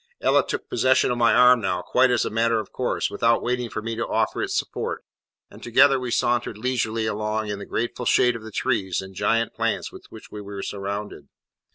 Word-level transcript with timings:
Ella 0.19 0.43
took 0.43 0.67
possession 0.67 1.11
of 1.11 1.19
my 1.19 1.31
arm 1.31 1.61
now, 1.61 1.83
quite 1.83 2.09
as 2.09 2.25
a 2.25 2.31
matter 2.31 2.59
of 2.59 2.71
course, 2.71 3.11
without 3.11 3.43
waiting 3.43 3.69
for 3.69 3.83
me 3.83 3.95
to 3.95 4.07
offer 4.07 4.41
its 4.41 4.57
support, 4.57 5.05
and 5.51 5.61
together 5.61 5.99
we 5.99 6.09
sauntered 6.09 6.57
leisurely 6.57 7.05
along 7.05 7.49
in 7.49 7.59
the 7.59 7.67
grateful 7.67 8.07
shade 8.07 8.35
of 8.35 8.41
the 8.41 8.49
trees 8.49 8.99
and 8.99 9.13
giant 9.13 9.53
plants 9.53 9.91
with 9.91 10.05
which 10.09 10.31
we 10.31 10.41
were 10.41 10.63
surrounded. 10.63 11.27